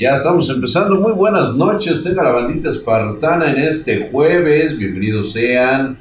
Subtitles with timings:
[0.00, 0.98] Ya estamos empezando.
[0.98, 2.02] Muy buenas noches.
[2.02, 4.74] Tenga la bandita espartana en este jueves.
[4.74, 5.98] Bienvenidos sean.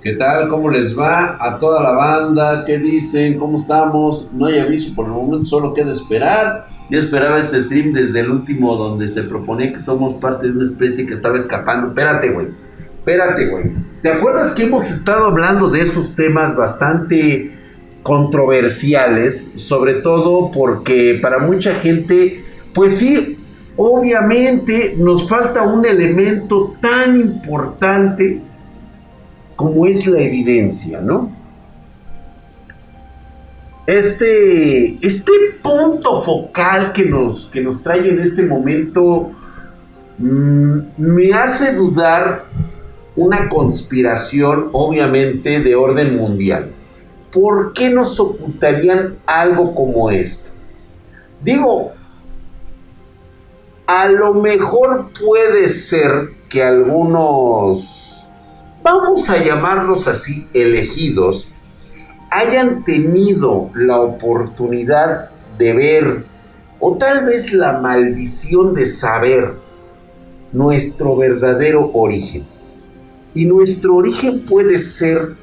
[0.00, 0.46] ¿Qué tal?
[0.46, 2.62] ¿Cómo les va a toda la banda?
[2.64, 3.36] ¿Qué dicen?
[3.36, 4.30] ¿Cómo estamos?
[4.32, 6.68] No hay aviso por el momento, solo queda esperar.
[6.88, 10.62] Yo esperaba este stream desde el último donde se proponía que somos parte de una
[10.62, 11.88] especie que estaba escapando.
[11.88, 12.50] Espérate, güey.
[12.98, 13.72] Espérate, güey.
[14.00, 17.52] ¿Te acuerdas que hemos estado hablando de esos temas bastante
[18.04, 19.54] controversiales?
[19.56, 22.43] Sobre todo porque para mucha gente
[22.74, 23.38] pues sí,
[23.76, 28.42] obviamente nos falta un elemento tan importante
[29.56, 31.30] como es la evidencia, ¿no?
[33.86, 35.32] Este, este
[35.62, 39.30] punto focal que nos, que nos trae en este momento
[40.18, 42.46] mm, me hace dudar
[43.16, 46.72] una conspiración, obviamente, de orden mundial.
[47.30, 50.50] ¿Por qué nos ocultarían algo como esto?
[51.42, 51.92] Digo,
[53.86, 58.24] a lo mejor puede ser que algunos,
[58.82, 61.50] vamos a llamarlos así, elegidos,
[62.30, 66.24] hayan tenido la oportunidad de ver,
[66.80, 69.54] o tal vez la maldición de saber,
[70.52, 72.46] nuestro verdadero origen.
[73.34, 75.34] Y nuestro origen puede ser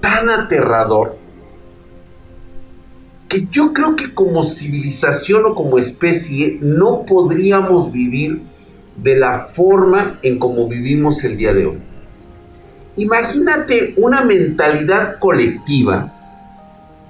[0.00, 1.23] tan aterrador
[3.28, 8.42] que yo creo que como civilización o como especie no podríamos vivir
[8.96, 11.78] de la forma en como vivimos el día de hoy.
[12.96, 16.12] Imagínate una mentalidad colectiva.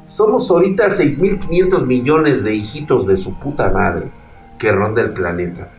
[0.06, 4.10] Somos ahorita 6.500 millones de hijitos de su puta madre
[4.58, 5.70] que ronda el planeta.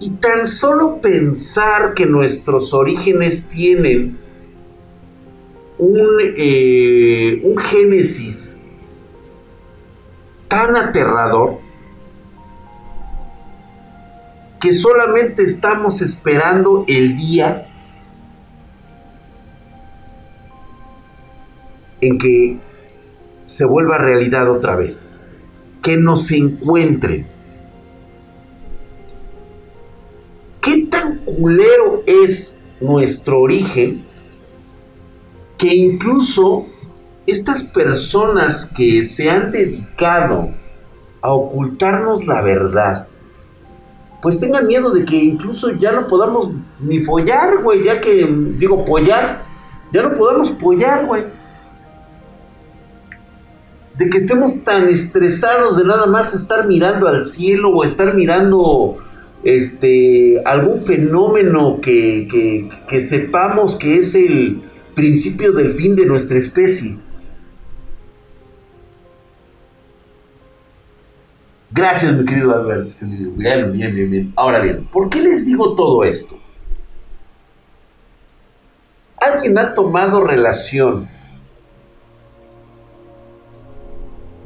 [0.00, 4.18] Y tan solo pensar que nuestros orígenes tienen
[5.78, 8.58] un, eh, un génesis
[10.48, 11.58] tan aterrador
[14.60, 17.68] que solamente estamos esperando el día
[22.00, 22.58] en que
[23.44, 25.14] se vuelva realidad otra vez,
[25.82, 27.26] que nos encuentren.
[30.60, 34.07] ¿Qué tan culero es nuestro origen
[35.58, 36.66] que incluso
[37.26, 40.50] estas personas que se han dedicado
[41.20, 43.08] a ocultarnos la verdad,
[44.22, 48.26] pues tengan miedo de que incluso ya no podamos ni follar, güey, ya que
[48.56, 49.44] digo pollar,
[49.92, 51.24] ya no podamos pollar, güey.
[53.96, 58.96] De que estemos tan estresados de nada más estar mirando al cielo o estar mirando
[59.42, 64.67] este algún fenómeno que, que, que sepamos que es el,
[64.98, 66.98] principio del fin de nuestra especie.
[71.70, 72.90] Gracias, mi querido Albert.
[73.00, 74.32] Bien, bien, bien, bien.
[74.34, 76.36] Ahora bien, ¿por qué les digo todo esto?
[79.20, 81.08] ¿Alguien ha tomado relación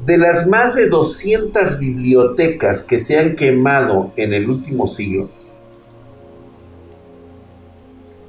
[0.05, 5.31] de las más de 200 bibliotecas que se han quemado en el último siglo?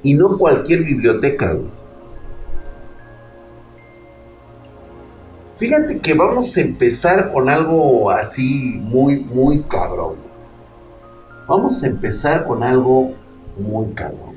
[0.02, 1.58] Y no cualquier biblioteca,
[5.56, 10.16] Fíjate que vamos a empezar con algo así muy, muy cabrón.
[11.47, 13.15] Vamos a empezar con algo
[13.56, 14.34] muy cabrón.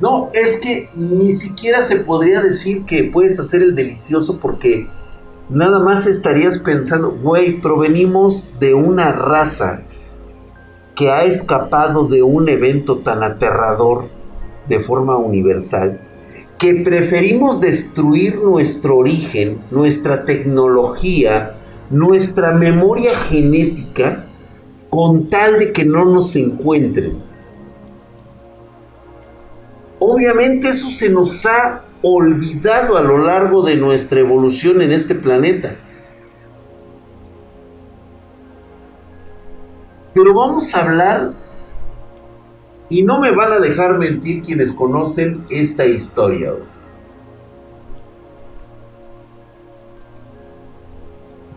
[0.00, 4.86] No, es que ni siquiera se podría decir que puedes hacer el delicioso porque
[5.48, 9.80] nada más estarías pensando, güey, provenimos de una raza
[10.94, 14.08] que ha escapado de un evento tan aterrador
[14.68, 16.07] de forma universal
[16.58, 21.54] que preferimos destruir nuestro origen, nuestra tecnología,
[21.88, 24.26] nuestra memoria genética,
[24.90, 27.22] con tal de que no nos encuentren.
[30.00, 35.76] Obviamente eso se nos ha olvidado a lo largo de nuestra evolución en este planeta.
[40.14, 41.32] Pero vamos a hablar
[42.88, 46.52] y no me van a dejar mentir quienes conocen esta historia.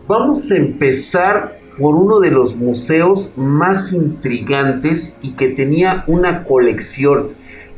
[0.07, 7.29] Vamos a empezar por uno de los museos más intrigantes y que tenía una colección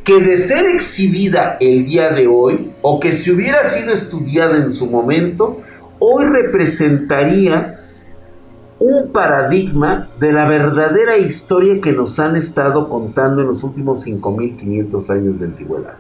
[0.04, 4.74] que de ser exhibida el día de hoy o que si hubiera sido estudiada en
[4.74, 5.62] su momento,
[6.00, 7.73] hoy representaría
[8.94, 15.10] un paradigma de la verdadera historia que nos han estado contando en los últimos 5500
[15.10, 15.96] años de antigüedad.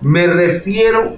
[0.00, 1.16] Me refiero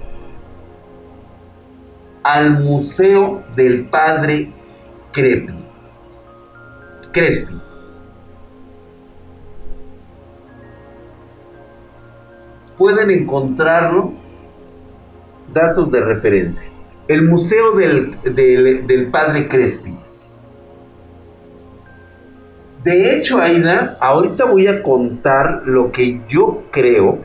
[2.23, 4.51] al Museo del Padre
[5.11, 5.53] Crepi.
[7.11, 7.61] Crespi.
[12.77, 14.13] Pueden encontrarlo
[15.53, 16.71] datos de referencia.
[17.07, 20.00] El Museo del, del Padre Crespi.
[22.83, 27.19] De hecho, Aida, ahorita voy a contar lo que yo creo,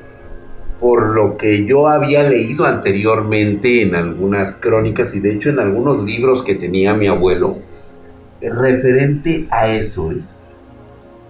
[0.78, 6.04] por lo que yo había leído anteriormente en algunas crónicas y de hecho en algunos
[6.04, 7.56] libros que tenía mi abuelo,
[8.40, 10.12] referente a eso.
[10.12, 10.20] ¿eh?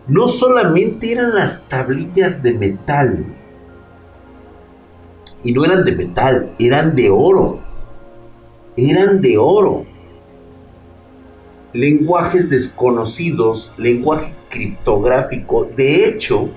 [0.09, 3.27] No solamente eran las tablillas de metal,
[5.47, 7.61] y no eran de metal, eran de oro.
[8.77, 9.87] Eran de oro.
[11.77, 15.69] Lenguajes desconocidos, lenguaje criptográfico.
[15.77, 16.49] De hecho,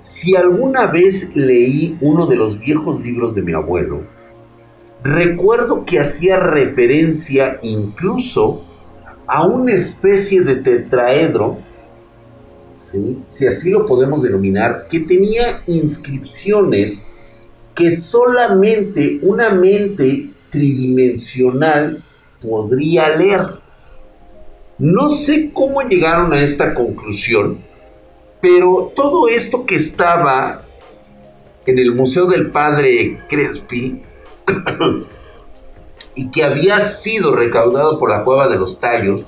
[0.00, 4.04] si alguna vez leí uno de los viejos libros de mi abuelo,
[5.02, 8.62] recuerdo que hacía referencia incluso
[9.26, 11.58] a una especie de tetraedro,
[12.76, 17.04] si así lo podemos denominar, que tenía inscripciones
[17.74, 22.04] que solamente una mente tridimensional
[22.40, 23.61] podría leer.
[24.82, 27.58] No sé cómo llegaron a esta conclusión,
[28.40, 30.64] pero todo esto que estaba
[31.64, 34.02] en el Museo del Padre Crespi
[36.16, 39.24] y que había sido recaudado por la cueva de los tallos,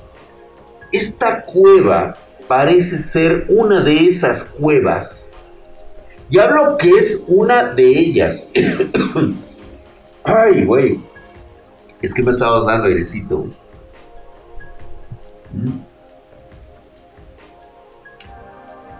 [0.91, 2.17] esta cueva
[2.49, 5.29] parece ser una de esas cuevas
[6.29, 8.49] y hablo que es una de ellas.
[10.25, 10.99] Ay, güey.
[12.01, 13.47] Es que me estaba dando airecito.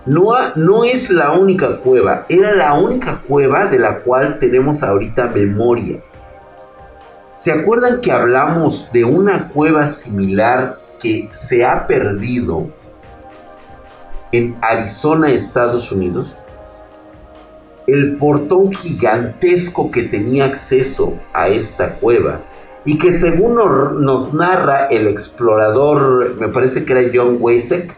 [0.05, 5.99] No es la única cueva, era la única cueva de la cual tenemos ahorita memoria.
[7.31, 12.67] ¿Se acuerdan que hablamos de una cueva similar que se ha perdido
[14.31, 16.45] en Arizona, Estados Unidos?
[17.87, 22.41] el portón gigantesco que tenía acceso a esta cueva
[22.85, 27.95] y que según nos narra el explorador, me parece que era John Weisek,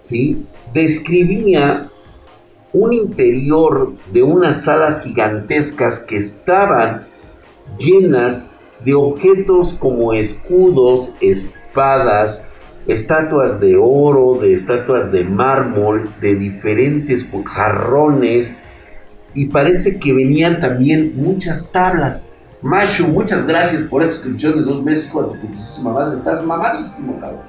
[0.00, 0.46] ¿sí?
[0.72, 1.90] describía
[2.72, 7.08] un interior de unas salas gigantescas que estaban
[7.78, 12.46] llenas de objetos como escudos, espadas,
[12.86, 18.56] estatuas de oro, de estatuas de mármol, de diferentes jarrones,
[19.34, 22.27] y parece que venían también muchas tablas.
[22.60, 26.16] Macho, muchas gracias por esa inscripción de dos meses con tu putísima madre.
[26.16, 27.42] Estás mamadísimo, cabrón.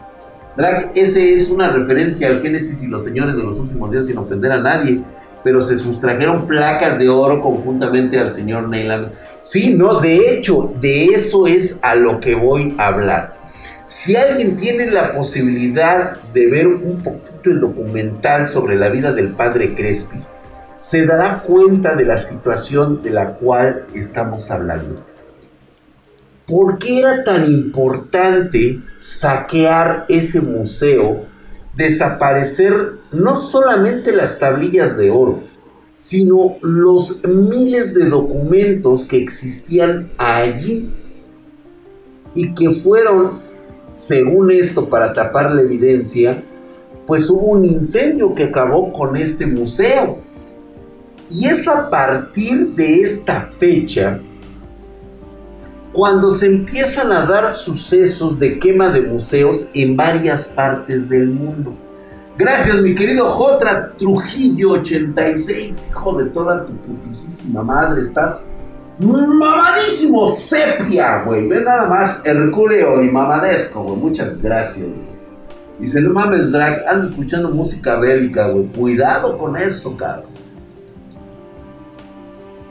[0.56, 4.20] Drag, ese es una referencia al Génesis y los señores de los últimos días sin
[4.20, 5.02] ofender a nadie.
[5.44, 9.12] Pero se sustrajeron placas de oro conjuntamente al señor Neyland.
[9.40, 13.36] Sí, no, de hecho, de eso es a lo que voy a hablar.
[13.88, 19.30] Si alguien tiene la posibilidad de ver un poquito el documental sobre la vida del
[19.30, 20.20] padre Crespi,
[20.80, 25.06] se dará cuenta de la situación de la cual estamos hablando.
[26.48, 31.26] ¿Por qué era tan importante saquear ese museo,
[31.76, 35.44] desaparecer no solamente las tablillas de oro,
[35.94, 40.94] sino los miles de documentos que existían allí
[42.34, 43.42] y que fueron,
[43.92, 46.42] según esto, para tapar la evidencia,
[47.06, 50.29] pues hubo un incendio que acabó con este museo.
[51.30, 54.20] Y es a partir de esta fecha
[55.94, 61.76] cuando se empiezan a dar sucesos de quema de museos en varias partes del mundo.
[62.38, 68.46] Gracias, mi querido Jotra Trujillo 86, hijo de toda tu putísima madre, estás
[69.00, 71.48] mamadísimo sepia, güey.
[71.48, 73.98] Ve nada más Herculeo y mamadesco, güey.
[73.98, 75.10] Muchas gracias, güey.
[75.80, 78.68] Dice, no mames, Drag, ando escuchando música bélica, güey.
[78.68, 80.39] Cuidado con eso, cabrón.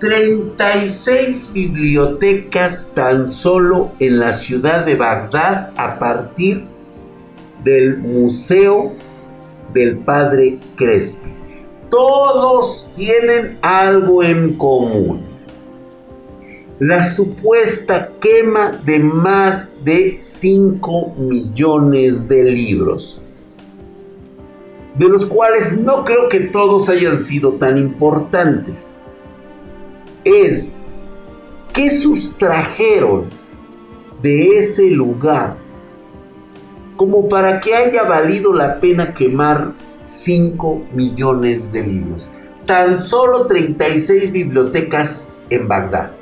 [0.01, 6.65] 36 bibliotecas tan solo en la ciudad de Bagdad a partir
[7.65, 8.93] del Museo
[9.75, 11.31] del Padre Crespi.
[11.91, 15.27] Todos tienen algo en común.
[16.79, 23.21] La supuesta quema de más de 5 millones de libros,
[24.95, 28.98] de los cuales no creo que todos hayan sido tan importantes
[30.29, 30.87] es
[31.73, 33.29] que sustrajeron
[34.23, 35.57] de ese lugar
[36.97, 42.29] como para que haya valido la pena quemar 5 millones de libros.
[42.67, 46.18] Tan solo 36 bibliotecas en Bagdad.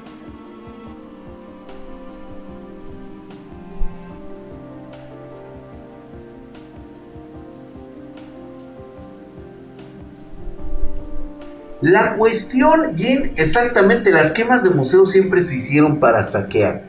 [11.86, 16.82] La cuestión, Jin, exactamente, las quemas de museos siempre se hicieron para saquear.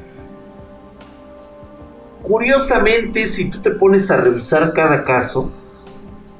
[2.23, 5.51] Curiosamente, si tú te pones a revisar cada caso,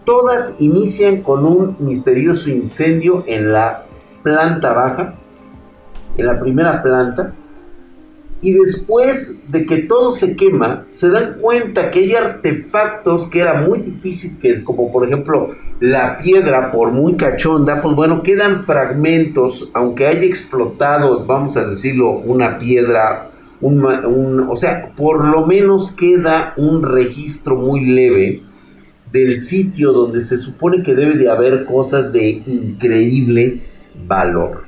[0.06, 3.86] todas inician con un misterioso incendio en la
[4.24, 5.14] planta baja,
[6.18, 7.36] en la primera planta,
[8.42, 13.62] y después de que todo se quema, se dan cuenta que hay artefactos que era
[13.62, 19.72] muy difícil, que como por ejemplo la piedra, por muy cachonda, pues bueno, quedan fragmentos,
[19.74, 26.54] aunque haya explotado, vamos a decirlo, una piedra, un, o sea, por lo menos queda
[26.58, 28.44] un registro muy leve
[29.12, 33.64] del sitio donde se supone que debe de haber cosas de increíble
[34.06, 34.67] valor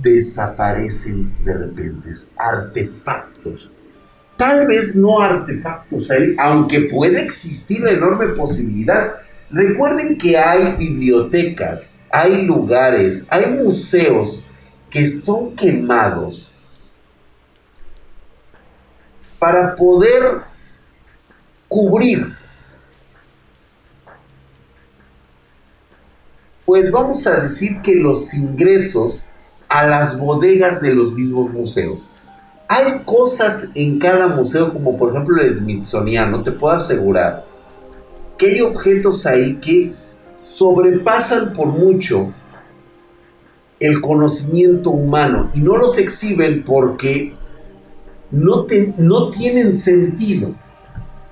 [0.00, 3.70] desaparecen de repente, artefactos.
[4.36, 9.14] Tal vez no artefactos, aunque puede existir enorme posibilidad.
[9.50, 14.46] Recuerden que hay bibliotecas, hay lugares, hay museos
[14.90, 16.52] que son quemados
[19.38, 20.42] para poder
[21.68, 22.34] cubrir,
[26.64, 29.25] pues vamos a decir que los ingresos
[29.68, 32.06] a las bodegas de los mismos museos.
[32.68, 37.44] Hay cosas en cada museo, como por ejemplo el Smithsoniano, te puedo asegurar
[38.36, 39.94] que hay objetos ahí que
[40.34, 42.32] sobrepasan por mucho
[43.78, 47.34] el conocimiento humano y no los exhiben porque
[48.30, 48.66] no,
[48.98, 50.54] no tienen sentido,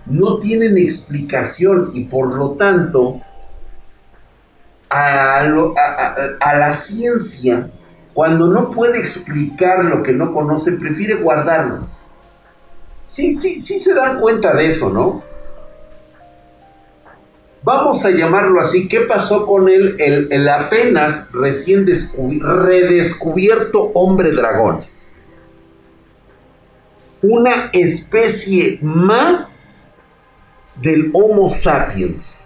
[0.06, 3.20] no tienen explicación y por lo tanto
[4.88, 7.70] a la ciencia
[8.14, 11.88] cuando no puede explicar lo que no conoce, prefiere guardarlo.
[13.04, 15.23] Sí, sí, sí se dan cuenta de eso, ¿no?
[17.64, 18.88] Vamos a llamarlo así.
[18.88, 19.97] ¿Qué pasó con él?
[19.99, 21.87] El, apenas recién
[22.40, 24.80] redescubierto hombre dragón.
[27.23, 29.61] Una especie más
[30.76, 32.37] del Homo sapiens.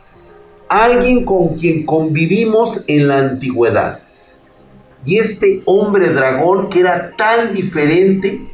[0.68, 4.07] Alguien con quien convivimos en la antigüedad.
[5.04, 8.48] Y este hombre dragón que era tan diferente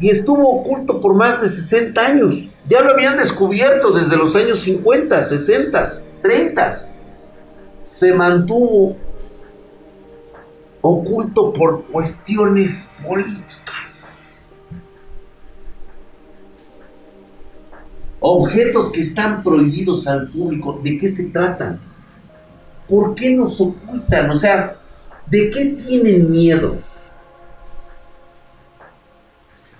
[0.00, 2.34] y estuvo oculto por más de 60 años.
[2.68, 5.90] Ya lo habían descubierto desde los años 50, 60,
[6.22, 6.90] 30.
[7.82, 8.96] Se mantuvo
[10.80, 14.08] oculto por cuestiones políticas.
[18.20, 21.80] Objetos que están prohibidos al público, ¿de qué se tratan?
[22.90, 24.28] ¿Por qué nos ocultan?
[24.30, 24.76] O sea,
[25.26, 26.78] ¿de qué tienen miedo?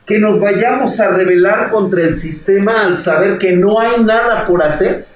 [0.07, 4.63] Que nos vayamos a rebelar contra el sistema al saber que no hay nada por
[4.63, 5.07] hacer.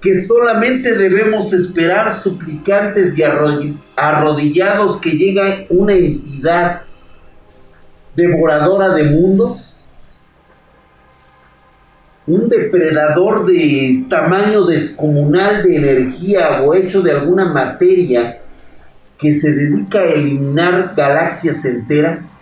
[0.00, 3.22] Que solamente debemos esperar suplicantes y
[3.96, 6.82] arrodillados que llegue una entidad
[8.16, 9.71] devoradora de mundos
[12.26, 18.40] un depredador de tamaño descomunal de energía o hecho de alguna materia
[19.18, 22.32] que se dedica a eliminar galaxias enteras?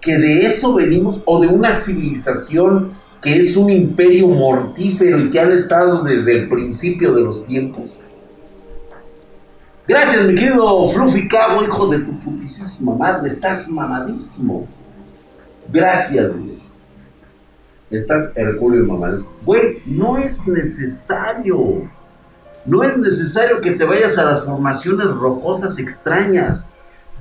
[0.00, 2.92] Que de eso venimos, o de una civilización
[3.22, 7.90] que es un imperio mortífero y que han estado desde el principio de los tiempos.
[9.88, 14.66] Gracias, mi querido Fluffy Cabo, hijo de tu putísima madre, estás mamadísimo.
[15.70, 16.53] Gracias, güey.
[17.94, 19.24] Estás Herculeo y mamás.
[19.44, 21.88] Güey, no es necesario.
[22.66, 26.68] No es necesario que te vayas a las formaciones rocosas extrañas.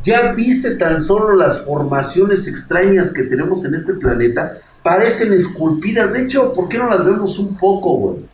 [0.03, 4.57] Ya viste tan solo las formaciones extrañas que tenemos en este planeta.
[4.81, 6.11] Parecen esculpidas.
[6.11, 8.25] De hecho, ¿por qué no las vemos un poco, güey?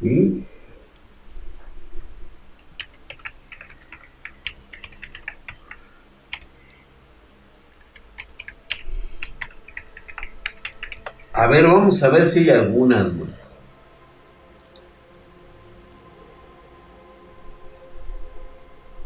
[0.00, 0.42] ¿Mm?
[11.38, 13.12] A ver, vamos a ver si hay algunas,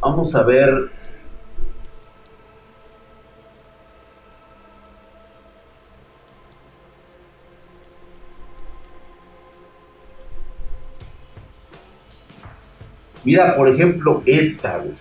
[0.00, 0.90] Vamos a ver.
[13.24, 14.94] Mira, por ejemplo, esta, güey.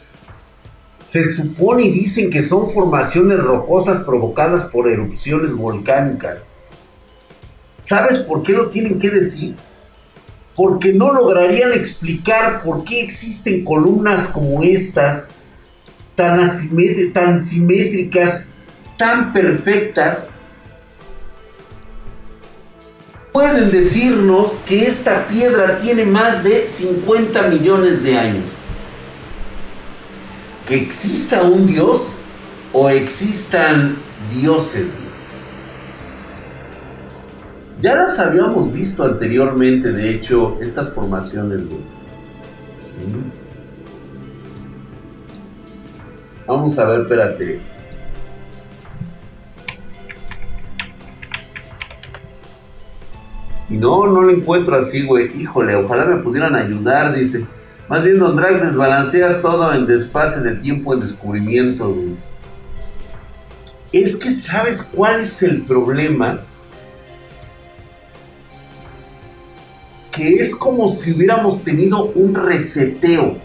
[1.01, 6.45] Se supone y dicen que son formaciones rocosas provocadas por erupciones volcánicas.
[7.81, 9.55] ¿Sabes por qué lo tienen que decir?
[10.55, 15.29] Porque no lograrían explicar por qué existen columnas como estas,
[16.15, 16.39] tan,
[17.11, 18.51] tan simétricas,
[18.99, 20.29] tan perfectas,
[23.33, 28.45] pueden decirnos que esta piedra tiene más de 50 millones de años?
[30.67, 32.13] ¿Que exista un dios
[32.73, 33.97] o existan
[34.31, 34.91] dioses?
[37.81, 41.61] Ya las habíamos visto anteriormente, de hecho, estas formaciones,
[46.45, 47.61] Vamos a ver, espérate.
[53.67, 55.41] Y no, no lo encuentro así, güey.
[55.41, 57.47] Híjole, ojalá me pudieran ayudar, dice.
[57.89, 62.15] Más bien, Don Drag, desbalanceas todo en desfase de tiempo en descubrimiento, güey.
[63.91, 66.41] Es que, ¿sabes cuál es el problema?
[70.21, 73.37] Que es como si hubiéramos tenido un reseteo.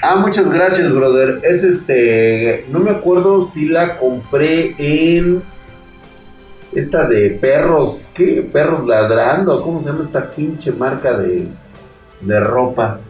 [0.00, 1.40] Ah, muchas gracias, brother.
[1.42, 2.64] Es este.
[2.68, 5.42] No me acuerdo si la compré en
[6.72, 8.48] esta de perros, ¿qué?
[8.52, 11.48] Perros ladrando, ¿cómo se llama esta pinche marca de,
[12.20, 13.00] de ropa?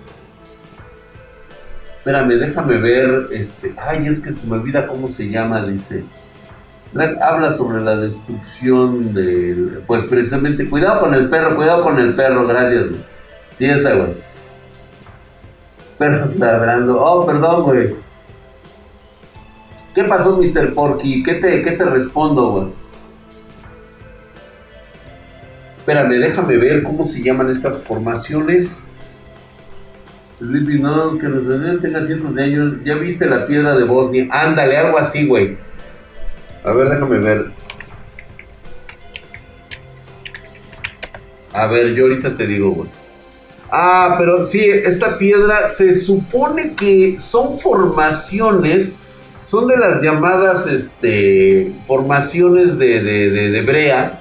[1.98, 6.04] Espérame, déjame ver, este, ay, es que se me cómo se llama, dice.
[7.20, 12.46] Habla sobre la destrucción del, pues precisamente, cuidado con el perro, cuidado con el perro,
[12.46, 12.86] gracias.
[13.54, 14.14] Sí, esa, güey.
[15.98, 17.96] Perros ladrando, oh, perdón, güey.
[19.94, 20.74] ¿Qué pasó, Mr.
[20.74, 21.22] Porky?
[21.22, 22.66] ¿Qué te, qué te respondo, güey?
[25.78, 28.76] Espérame, déjame ver cómo se llaman estas formaciones.
[30.38, 32.74] Sleepy no, que nos tenga cientos de años.
[32.84, 34.28] ¿Ya viste la piedra de Bosnia?
[34.30, 35.56] Ándale, algo así, güey.
[36.64, 37.50] A ver, déjame ver.
[41.52, 42.86] A ver, yo ahorita te digo.
[43.70, 48.90] Ah, pero sí, esta piedra se supone que son formaciones,
[49.42, 54.20] son de las llamadas este, formaciones de, de, de, brea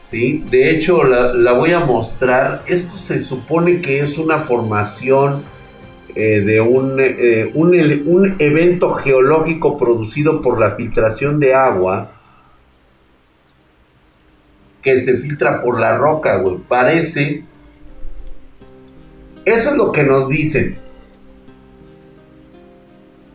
[0.00, 0.44] ¿sí?
[0.50, 2.62] De hecho, la, voy a mostrar.
[2.66, 5.42] Esto se supone que es una formación
[6.18, 7.74] eh, de un, eh, un,
[8.06, 12.10] un, evento geológico producido por la filtración de agua
[14.80, 16.56] que se filtra por la roca, güey.
[16.66, 17.44] Parece...
[19.44, 20.78] Eso es lo que nos dicen.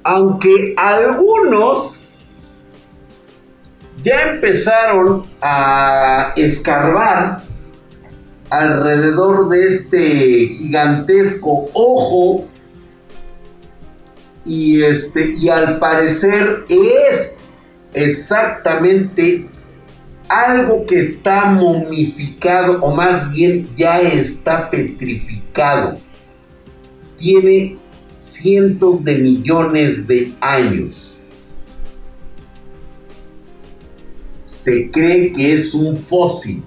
[0.04, 2.15] Aunque algunos
[4.02, 7.44] ya empezaron a escarbar
[8.50, 10.00] alrededor de este
[10.48, 12.48] gigantesco ojo
[14.45, 17.39] y este y al parecer es
[17.93, 19.47] exactamente
[20.27, 25.97] algo que está momificado o más bien ya está petrificado.
[27.17, 27.77] Tiene
[28.17, 31.12] cientos de millones de años.
[34.51, 36.62] se cree que es un fósil.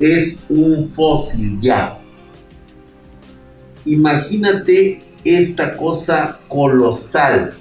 [0.00, 1.98] Es un fósil ya.
[3.84, 7.54] Imagínate esta cosa colosal.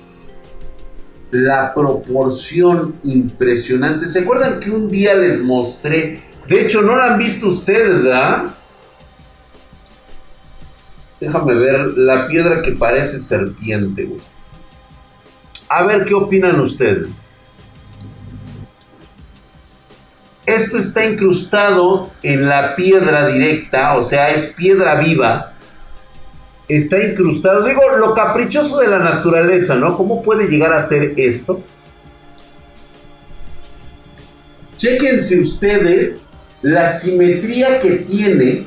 [1.31, 4.07] La proporción impresionante.
[4.07, 6.21] ¿Se acuerdan que un día les mostré?
[6.47, 8.55] De hecho, no la han visto ustedes, ¿verdad?
[11.19, 14.09] Déjame ver la piedra que parece serpiente.
[15.67, 17.07] A ver qué opinan ustedes.
[20.57, 25.53] Esto está incrustado en la piedra directa, o sea, es piedra viva.
[26.67, 29.95] Está incrustado, digo, lo caprichoso de la naturaleza, ¿no?
[29.95, 31.61] ¿Cómo puede llegar a ser esto?
[34.77, 36.25] Chequense ustedes
[36.63, 38.65] la simetría que tiene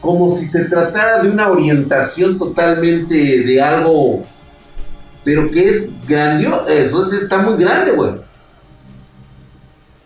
[0.00, 4.24] como si se tratara de una orientación totalmente de algo,
[5.22, 8.27] pero que es grandioso, eso está muy grande, güey.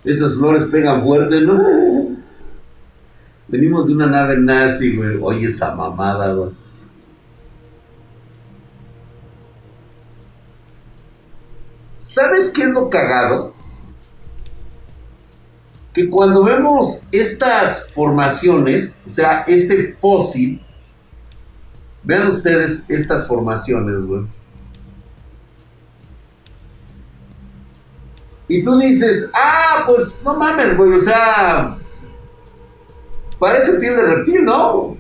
[0.05, 2.17] Esas flores pegan fuerte, ¿no?
[3.49, 5.19] Venimos de una nave nazi, güey.
[5.21, 6.51] Oye, esa mamada, güey.
[11.99, 13.55] ¿Sabes qué es lo cagado?
[15.93, 20.63] que cuando vemos estas formaciones, o sea, este fósil,
[22.03, 24.25] vean ustedes estas formaciones, güey.
[28.53, 31.79] Y tú dices, ah, pues no mames, güey, o sea,
[33.39, 34.95] parece piel de reptil, ¿no?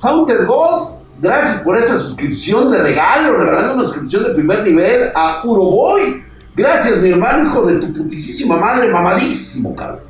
[0.00, 5.42] Haunted Gold, gracias por esa suscripción de regalo, regalando una suscripción de primer nivel a
[5.44, 6.24] Uroboy.
[6.56, 10.00] Gracias, mi hermano, hijo de tu putísima madre, mamadísimo, cabrón.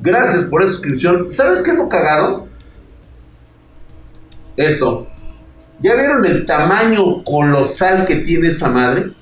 [0.00, 1.28] Gracias por esa suscripción.
[1.32, 2.46] ¿Sabes qué es lo cagado?
[4.56, 5.08] Esto.
[5.80, 9.12] ¿Ya vieron el tamaño colosal que tiene esa madre?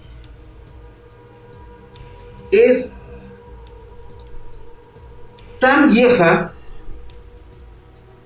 [2.51, 3.06] Es
[5.59, 6.53] tan vieja,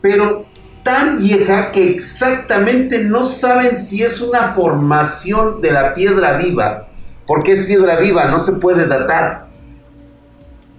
[0.01, 0.47] pero
[0.83, 6.89] tan vieja que exactamente no saben si es una formación de la piedra viva,
[7.27, 9.49] porque es piedra viva, no se puede datar.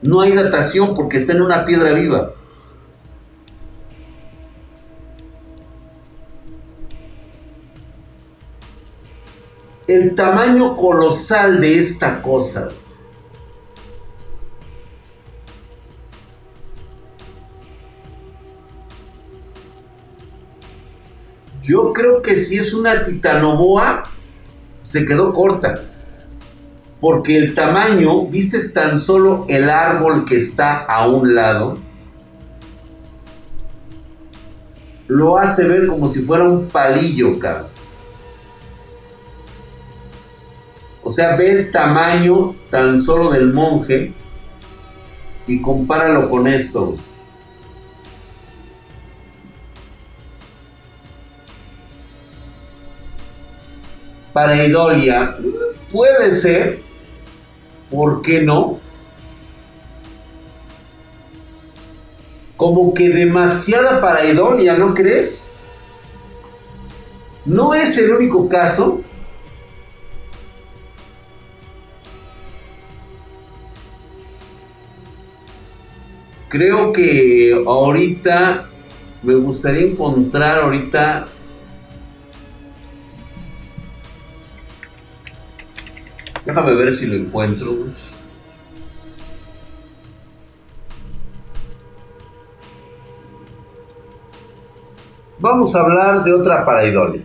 [0.02, 2.34] No hay datación porque está en una piedra viva.
[9.88, 12.70] El tamaño colosal de esta cosa.
[21.72, 24.04] Yo creo que si es una titanoboa,
[24.84, 25.82] se quedó corta.
[27.00, 31.78] Porque el tamaño, viste tan solo el árbol que está a un lado,
[35.08, 37.68] lo hace ver como si fuera un palillo, cabrón.
[41.04, 44.14] O sea, ve el tamaño tan solo del monje
[45.48, 46.96] y compáralo con esto.
[54.42, 55.38] Para Idolia,
[55.92, 56.82] puede ser,
[57.92, 58.80] ¿por qué no?
[62.58, 65.52] Como que demasiada para Idolia, ¿no crees?
[67.46, 69.02] No es el único caso.
[76.50, 78.70] Creo que ahorita
[79.22, 81.28] me gustaría encontrar ahorita
[86.52, 87.66] Déjame ver si lo encuentro.
[95.40, 97.24] Vamos a hablar de otra paraidolia.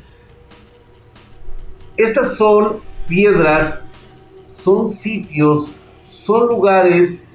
[1.97, 3.89] Estas son piedras,
[4.45, 7.27] son sitios, son lugares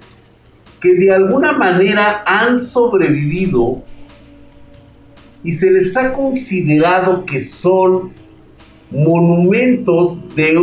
[0.79, 3.83] que de alguna manera han sobrevivido
[5.43, 8.13] y se les ha considerado que son
[8.89, 10.55] monumentos de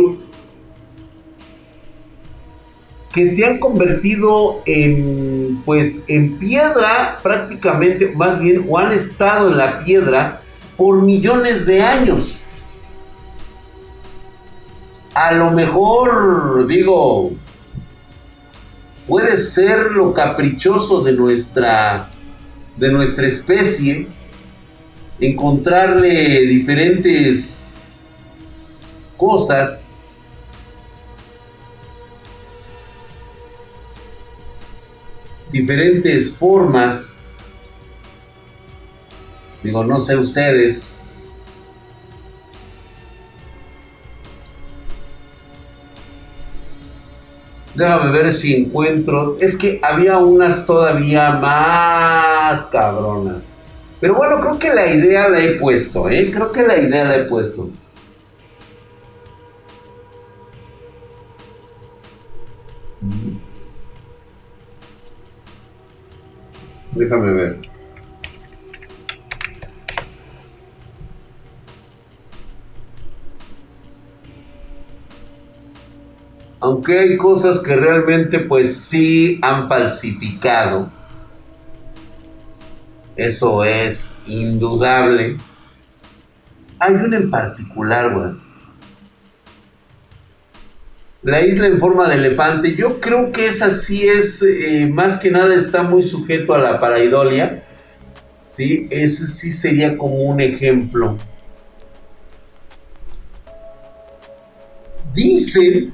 [3.11, 9.57] que se han convertido en pues en piedra prácticamente, más bien, o han estado en
[9.57, 10.41] la piedra
[10.77, 12.39] por millones de años.
[15.13, 17.31] A lo mejor, digo,
[19.07, 22.11] puede ser lo caprichoso de nuestra
[22.77, 24.07] de nuestra especie
[25.19, 27.73] encontrarle diferentes
[29.17, 29.88] cosas
[35.51, 37.17] diferentes formas.
[39.63, 40.93] Digo, no sé ustedes.
[47.75, 49.37] Déjame ver si encuentro.
[49.39, 53.47] Es que había unas todavía más cabronas.
[53.99, 56.31] Pero bueno, creo que la idea la he puesto, ¿eh?
[56.31, 57.69] Creo que la idea la he puesto.
[66.91, 67.59] Déjame ver.
[76.61, 80.91] Aunque hay cosas que realmente pues sí han falsificado.
[83.15, 85.37] Eso es indudable.
[86.79, 88.48] Hay una en particular, güey
[91.21, 95.31] la isla en forma de elefante, yo creo que esa sí es, eh, más que
[95.31, 97.63] nada está muy sujeto a la paraidolia.
[98.45, 101.17] Sí, ese sí sería como un ejemplo.
[105.13, 105.93] Dicen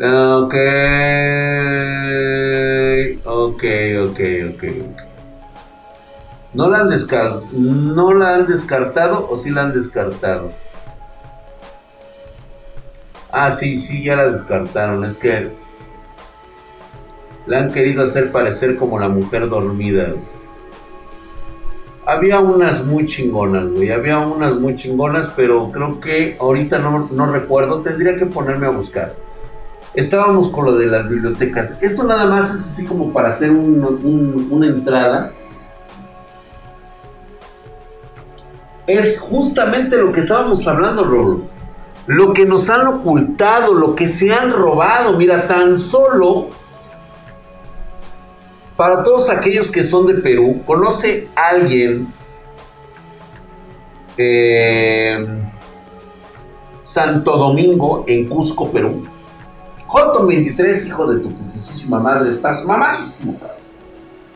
[0.00, 0.54] Ok.
[3.24, 3.62] Ok,
[3.96, 4.97] ok, ok, ok.
[6.58, 6.88] ¿No la han,
[7.94, 10.50] ¿No la han descartado o sí la han descartado?
[13.30, 15.04] Ah, sí, sí, ya la descartaron.
[15.04, 15.52] Es que
[17.46, 20.14] la han querido hacer parecer como la mujer dormida.
[22.04, 23.92] Había unas muy chingonas, güey.
[23.92, 27.82] Había unas muy chingonas, pero creo que ahorita no, recuerdo.
[27.82, 29.14] Tendría que ponerme a buscar.
[29.94, 31.78] Estábamos con lo de las bibliotecas.
[31.80, 35.34] Esto nada más es así como para hacer una entrada
[38.88, 41.42] es justamente lo que estábamos hablando, Rolo.
[42.06, 45.16] Lo que nos han ocultado, lo que se han robado.
[45.16, 46.48] Mira, tan solo
[48.76, 52.14] Para todos aquellos que son de Perú, ¿conoce alguien
[54.16, 55.26] eh,
[56.80, 59.04] Santo Domingo en Cusco, Perú?
[59.88, 63.36] Horton 23, hijo de tu putísima madre, estás mamadísimo,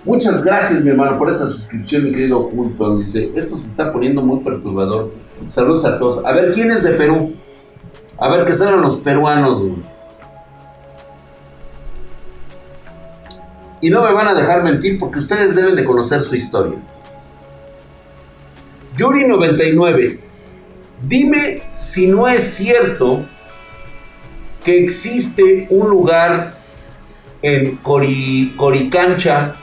[0.05, 3.05] Muchas gracias, mi hermano, por esa suscripción, mi querido Hulton.
[3.05, 5.12] Dice, esto se está poniendo muy perturbador.
[5.47, 6.25] Saludos a todos.
[6.25, 7.35] A ver, ¿quién es de Perú?
[8.19, 9.62] A ver, que salgan los peruanos.
[13.81, 16.79] Y no me van a dejar mentir porque ustedes deben de conocer su historia.
[18.97, 20.19] Yuri99,
[21.09, 23.25] dime si no es cierto
[24.65, 26.55] que existe un lugar
[27.41, 29.57] en Coricancha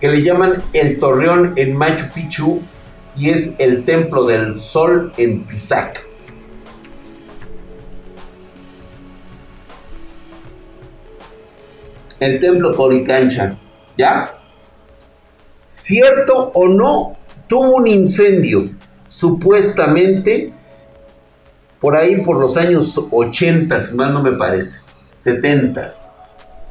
[0.00, 2.62] que le llaman el Torreón en Machu Picchu
[3.16, 6.06] y es el Templo del Sol en Pisac.
[12.18, 13.58] El Templo Coricancha,
[13.96, 14.36] ¿ya?
[15.68, 17.16] ¿Cierto o no?
[17.46, 18.70] Tuvo un incendio,
[19.06, 20.52] supuestamente,
[21.80, 24.80] por ahí por los años 80, si más no me parece,
[25.14, 26.09] 70.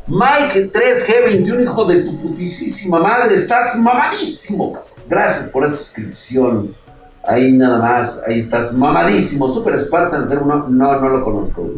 [0.10, 4.82] Mike 3G21, hijo de tu putísima madre, estás mamadísimo.
[5.08, 6.76] Gracias por esa suscripción.
[7.24, 9.48] Ahí nada más, ahí estás mamadísimo.
[9.48, 11.70] Super Spartan, no, no, no lo conozco.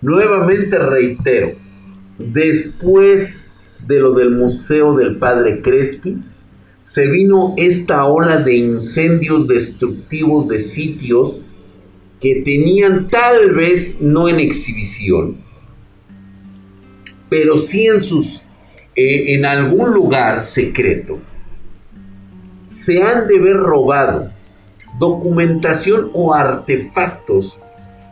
[0.00, 1.56] Nuevamente reitero,
[2.16, 3.50] después
[3.84, 6.22] de lo del Museo del Padre Crespi,
[6.80, 11.42] se vino esta ola de incendios destructivos de sitios
[12.20, 15.36] que tenían tal vez no en exhibición,
[17.28, 18.44] pero sí en sus
[18.96, 21.18] eh, en algún lugar secreto
[22.66, 24.30] se han de ver robado
[24.98, 27.58] documentación o artefactos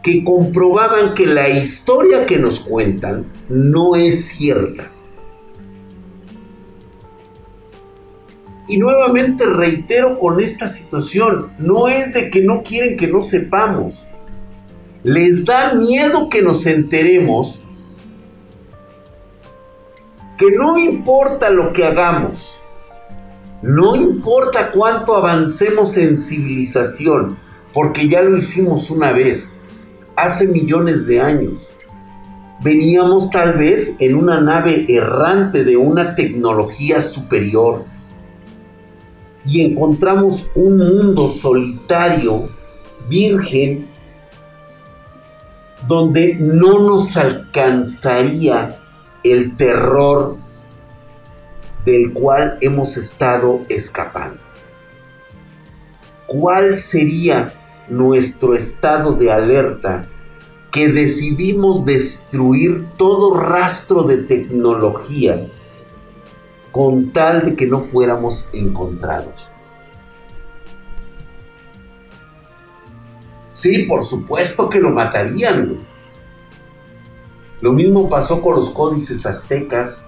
[0.03, 4.91] que comprobaban que la historia que nos cuentan no es cierta.
[8.69, 14.09] Y nuevamente reitero con esta situación, no es de que no quieren que no sepamos.
[15.05, 17.63] Les da miedo que nos enteremos
[20.37, 22.61] que no importa lo que hagamos,
[23.63, 27.39] no importa cuánto avancemos en civilización,
[27.73, 29.61] porque ya lo hicimos una vez,
[30.15, 31.67] hace millones de años.
[32.63, 37.85] Veníamos tal vez en una nave errante de una tecnología superior
[39.47, 42.49] y encontramos un mundo solitario,
[43.09, 43.89] virgen,
[45.87, 48.81] donde no nos alcanzaría
[49.23, 50.37] el terror
[51.85, 54.41] del cual hemos estado escapando.
[56.27, 57.55] ¿Cuál sería
[57.89, 60.09] nuestro estado de alerta
[60.73, 65.49] que decidimos destruir todo rastro de tecnología
[66.77, 69.49] con tal de que no fuéramos encontrados.
[73.47, 75.79] Sí, por supuesto que lo matarían.
[77.63, 80.07] Lo mismo pasó con los códices aztecas.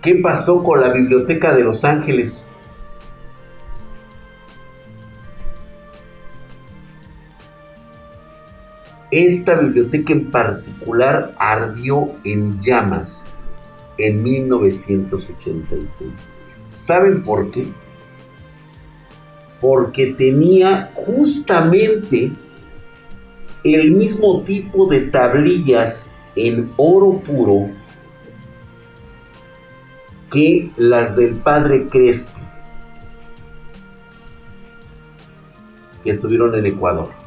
[0.00, 2.46] ¿Qué pasó con la Biblioteca de Los Ángeles?
[9.12, 13.26] Esta biblioteca en particular ardió en llamas
[13.98, 16.32] en 1986.
[16.72, 17.68] ¿Saben por qué?
[19.60, 22.32] Porque tenía justamente
[23.64, 27.68] el mismo tipo de tablillas en oro puro
[30.30, 32.40] que las del padre Crespo,
[36.02, 37.21] que estuvieron en Ecuador.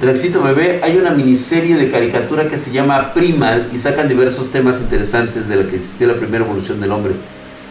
[0.00, 4.78] Draxito Bebé, hay una miniserie de caricatura que se llama Primal y sacan diversos temas
[4.78, 7.14] interesantes de la que existió la primera evolución del hombre.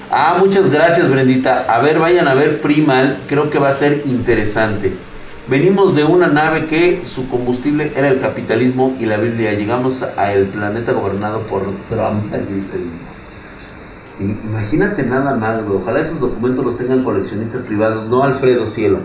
[0.10, 1.66] Ah, muchas gracias, Brendita.
[1.70, 4.94] A ver, vayan a ver Primal, creo que va a ser interesante.
[5.48, 9.54] Venimos de una nave que su combustible era el capitalismo y la Biblia.
[9.54, 12.34] Llegamos al planeta gobernado por Trump.
[14.20, 19.02] Imagínate nada más, Ojalá esos documentos los tengan coleccionistas privados, no Alfredo Cielo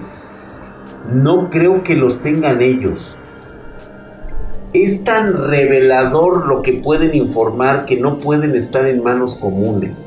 [1.09, 3.17] no creo que los tengan ellos.
[4.73, 10.05] Es tan revelador lo que pueden informar que no pueden estar en manos comunes.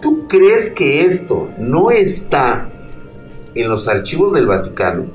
[0.00, 2.70] ¿Tú crees que esto no está
[3.54, 5.06] en los archivos del Vaticano?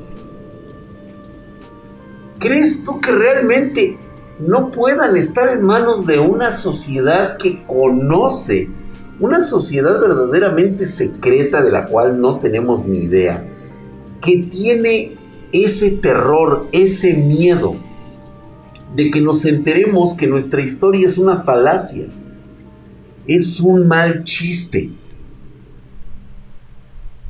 [2.40, 3.98] ¿Crees tú que realmente
[4.40, 8.70] no puedan estar en manos de una sociedad que conoce,
[9.20, 13.49] una sociedad verdaderamente secreta de la cual no tenemos ni idea?
[14.22, 15.18] Que tiene
[15.52, 17.76] ese terror, ese miedo
[18.96, 22.08] de que nos enteremos que nuestra historia es una falacia,
[23.28, 24.90] es un mal chiste.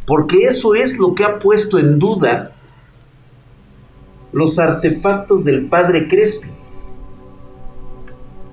[0.05, 2.55] Porque eso es lo que ha puesto en duda
[4.31, 6.47] los artefactos del padre Crespi.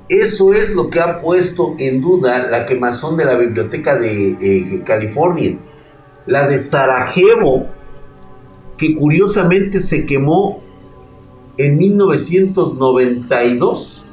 [0.09, 4.83] Eso es lo que ha puesto en duda la quemazón de la biblioteca de eh,
[4.85, 5.59] California.
[6.27, 7.69] La de Sarajevo,
[8.77, 10.61] que curiosamente se quemó
[11.57, 14.05] en 1992.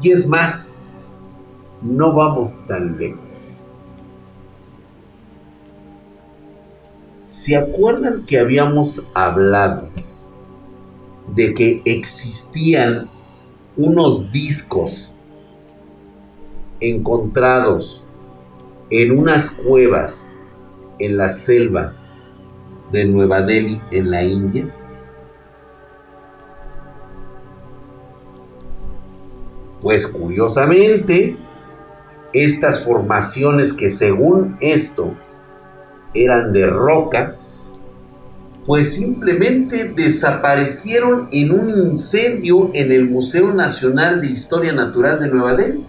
[0.00, 0.72] Y es más,
[1.80, 3.22] no vamos tan lejos.
[7.20, 9.88] ¿Se acuerdan que habíamos hablado
[11.34, 13.08] de que existían
[13.76, 15.12] unos discos
[16.80, 18.01] encontrados
[18.92, 20.30] en unas cuevas
[20.98, 21.94] en la selva
[22.92, 24.66] de Nueva Delhi en la India?
[29.80, 31.38] Pues curiosamente,
[32.34, 35.14] estas formaciones que según esto
[36.12, 37.38] eran de roca,
[38.66, 45.54] pues simplemente desaparecieron en un incendio en el Museo Nacional de Historia Natural de Nueva
[45.54, 45.84] Delhi.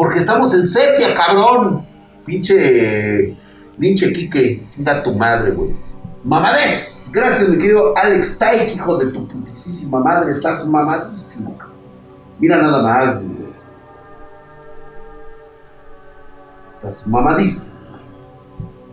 [0.00, 1.84] Porque estamos en sepia, cabrón.
[2.24, 3.36] Pinche,
[3.78, 5.76] pinche Quique, chinga tu madre, güey.
[6.24, 7.10] Mamadez.
[7.12, 10.30] Gracias, mi querido Alex Taik, hijo de tu putísima madre.
[10.30, 11.54] Estás mamadísimo.
[12.38, 13.50] Mira nada más, güey.
[16.70, 17.80] Estás mamadísimo.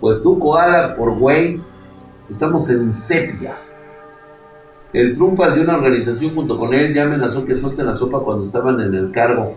[0.01, 1.63] Pues tú, Koala, por güey,
[2.29, 3.55] estamos en sepia.
[4.91, 8.43] El Trumpas de una organización junto con él ya amenazó que suelte la sopa cuando
[8.43, 9.55] estaban en el cargo.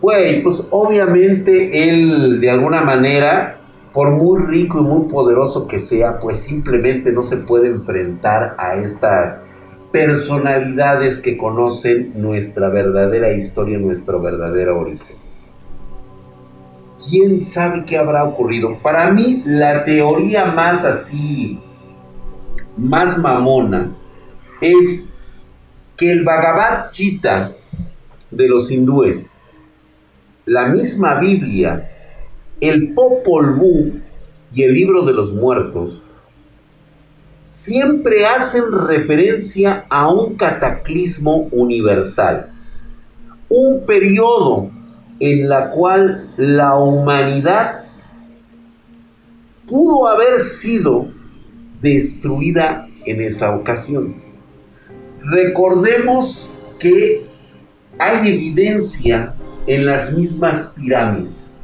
[0.00, 3.58] Güey, pues obviamente él de alguna manera,
[3.92, 8.76] por muy rico y muy poderoso que sea, pues simplemente no se puede enfrentar a
[8.76, 9.46] estas
[9.90, 15.26] personalidades que conocen nuestra verdadera historia, nuestro verdadero origen
[17.08, 18.78] quién sabe qué habrá ocurrido.
[18.82, 21.60] Para mí, la teoría más así,
[22.76, 23.96] más mamona,
[24.60, 25.08] es
[25.96, 27.52] que el Bhagavad Gita
[28.30, 29.34] de los hindúes,
[30.46, 31.90] la misma Biblia,
[32.60, 34.00] el Popol Vuh
[34.54, 36.00] y el libro de los muertos,
[37.42, 42.52] siempre hacen referencia a un cataclismo universal,
[43.48, 44.70] un periodo
[45.18, 47.84] en la cual la humanidad
[49.66, 51.08] pudo haber sido
[51.80, 54.22] destruida en esa ocasión.
[55.22, 57.26] Recordemos que
[57.98, 59.34] hay evidencia
[59.66, 61.54] en las mismas pirámides.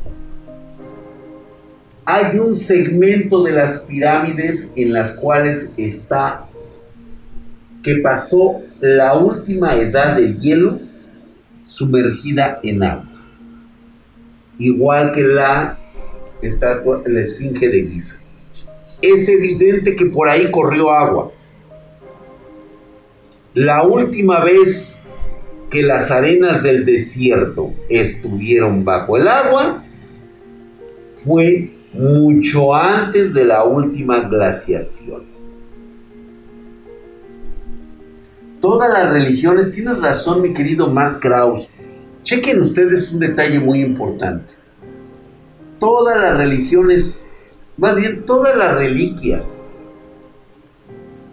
[2.04, 6.46] Hay un segmento de las pirámides en las cuales está
[7.82, 10.80] que pasó la última edad de hielo
[11.64, 13.12] sumergida en agua
[14.58, 15.78] igual que la
[16.40, 18.16] estatua, la esfinge de Giza.
[19.00, 21.32] Es evidente que por ahí corrió agua.
[23.54, 25.01] La última vez
[25.72, 29.82] que las arenas del desierto estuvieron bajo el agua
[31.12, 35.22] fue mucho antes de la última glaciación.
[38.60, 41.68] Todas las religiones, tienes razón mi querido Matt Krause,
[42.22, 44.54] Chequen ustedes un detalle muy importante.
[45.80, 47.26] Todas las religiones,
[47.76, 49.60] más bien todas las reliquias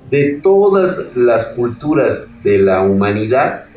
[0.09, 3.68] de todas las culturas de la humanidad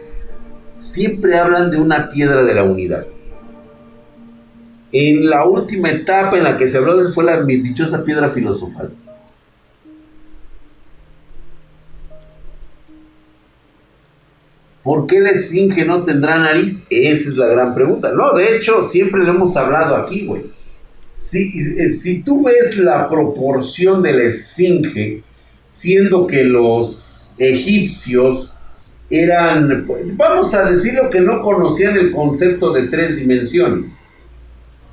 [0.83, 3.07] siempre hablan de una piedra de la unidad.
[4.91, 8.31] En la última etapa en la que se habló de eso fue la dichosa piedra
[8.31, 8.91] filosofal.
[14.83, 16.85] ¿Por qué la esfinge no tendrá nariz?
[16.91, 18.11] Esa es la gran pregunta.
[18.11, 20.51] No, de hecho, siempre lo hemos hablado aquí, güey.
[21.15, 25.23] Si, eh, si tú ves la proporción de la esfinge,
[25.69, 28.52] siendo que los egipcios
[29.13, 29.85] eran,
[30.17, 33.95] vamos a decirlo que no conocían el concepto de tres dimensiones,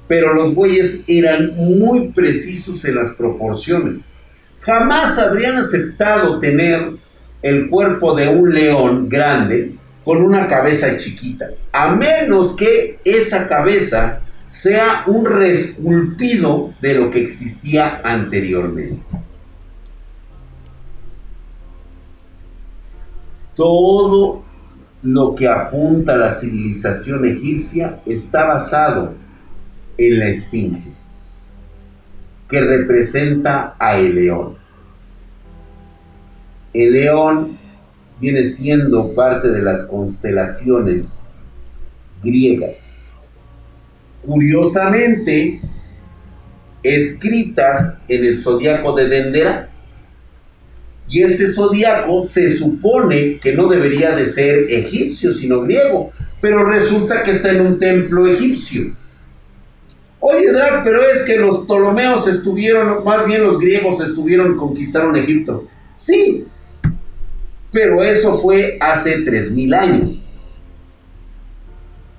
[0.09, 4.09] pero los güeyes eran muy precisos en las proporciones.
[4.59, 6.95] Jamás habrían aceptado tener
[7.41, 14.19] el cuerpo de un león grande con una cabeza chiquita, a menos que esa cabeza
[14.49, 19.28] sea un resculpido de lo que existía anteriormente.
[23.59, 24.41] Todo
[25.01, 29.15] lo que apunta a la civilización egipcia está basado
[29.97, 30.93] en la esfinge,
[32.47, 34.55] que representa a el león.
[36.73, 37.57] El león
[38.21, 41.19] viene siendo parte de las constelaciones
[42.23, 42.93] griegas.
[44.25, 45.59] Curiosamente,
[46.81, 49.68] escritas en el zodiaco de Dendera.
[51.09, 57.23] Y este zodiaco se supone que no debería de ser egipcio, sino griego, pero resulta
[57.23, 58.95] que está en un templo egipcio.
[60.19, 65.67] Oye, Drag, pero es que los Ptolomeos estuvieron, más bien los griegos estuvieron, conquistaron Egipto.
[65.91, 66.45] Sí,
[67.71, 70.19] pero eso fue hace 3000 años.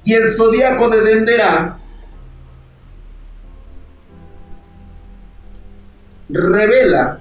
[0.04, 1.78] Y el zodiaco de Dendera
[6.30, 7.20] revela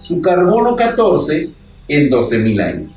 [0.00, 1.50] su carbono 14
[1.88, 2.92] en 12.000 años.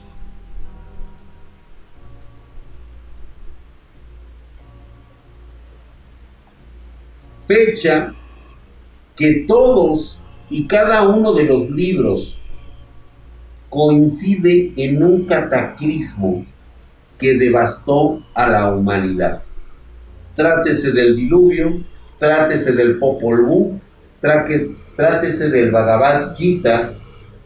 [7.45, 8.14] Fecha
[9.16, 12.39] que todos y cada uno de los libros
[13.70, 16.45] coincide en un cataclismo
[17.20, 19.43] que devastó a la humanidad.
[20.36, 21.84] Trátese del diluvio,
[22.18, 23.80] trátese del Popol Vuh,
[24.96, 26.94] trátese del Bhagavad Gita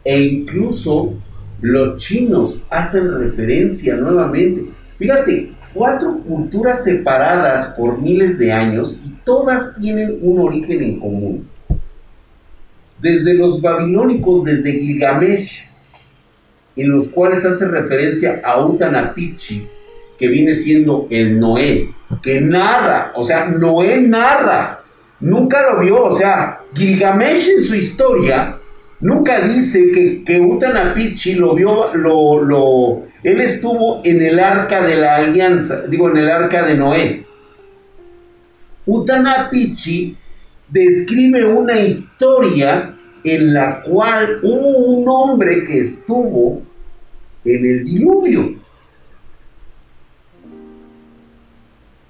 [0.04, 1.14] e incluso
[1.60, 4.70] los chinos hacen referencia nuevamente.
[4.98, 11.48] Fíjate, cuatro culturas separadas por miles de años y todas tienen un origen en común.
[13.00, 15.68] Desde los babilónicos, desde Gilgamesh,
[16.76, 19.68] en los cuales hace referencia a Utanapichi,
[20.18, 21.90] que viene siendo el Noé,
[22.22, 24.77] que narra, o sea, Noé narra,
[25.20, 28.58] nunca lo vio, o sea, Gilgamesh en su historia
[29.00, 34.96] nunca dice que, que Utanapichi lo vio, lo, lo, él estuvo en el arca de
[34.96, 37.26] la alianza, digo, en el arca de Noé.
[38.86, 40.16] Utanapichi
[40.68, 42.94] describe una historia
[43.24, 46.62] en la cual hubo un hombre que estuvo
[47.44, 48.56] en el diluvio.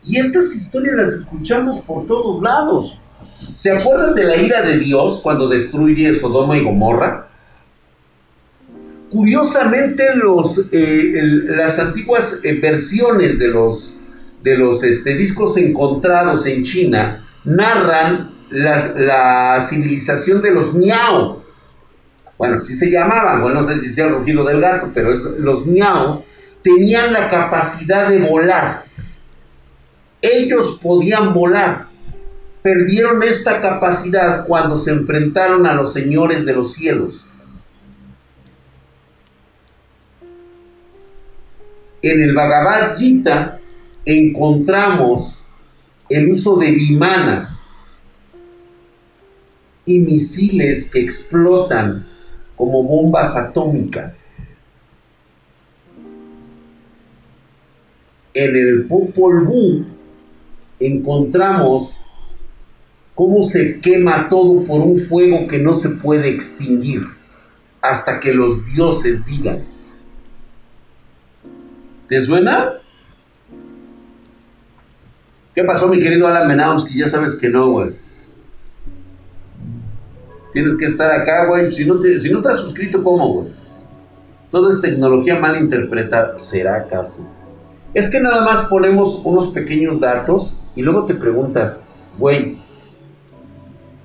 [0.05, 2.98] Y estas historias las escuchamos por todos lados.
[3.59, 7.27] ¿Se acuerdan de la ira de Dios cuando destruye Sodoma y Gomorra?
[9.11, 11.13] Curiosamente, los, eh,
[11.49, 13.99] las antiguas eh, versiones de los,
[14.45, 21.43] de los este, discos encontrados en China narran la, civilización de los Miao.
[22.39, 25.67] Bueno, así se llamaban, bueno, no sé si sea el rugido del gato, pero los
[25.67, 26.25] Miao
[26.63, 28.89] tenían la capacidad de volar
[30.23, 31.88] ellos podían volar.
[32.69, 37.27] Perdieron esta capacidad cuando se enfrentaron a los señores de los cielos.
[42.03, 43.59] En el Bhagavad Gita
[44.05, 45.43] encontramos
[46.11, 47.63] el uso de vimanas
[49.87, 52.07] y misiles que explotan
[52.55, 54.29] como bombas atómicas.
[58.35, 59.87] En el Popol Vuh
[60.79, 62.03] encontramos
[63.19, 67.03] cómo se quema todo por un fuego que no se puede extinguir
[67.81, 69.65] hasta que los dioses digan.
[72.07, 72.75] ¿Te suena?
[75.53, 77.97] ¿Qué pasó, mi querido Alan Que Ya sabes que no, güey.
[80.53, 81.73] Tienes que estar acá, güey.
[81.73, 83.49] Si no, si no estás suscrito, ¿cómo, güey?
[84.53, 86.39] Toda es tecnología mal interpretada.
[86.39, 87.27] ¿Será acaso?
[87.95, 91.81] Es que nada más ponemos unos pequeños datos y luego te preguntas,
[92.17, 92.68] güey,